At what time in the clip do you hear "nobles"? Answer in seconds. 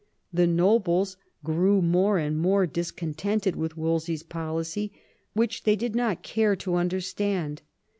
0.47-1.15